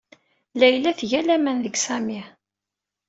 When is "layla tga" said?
0.59-1.21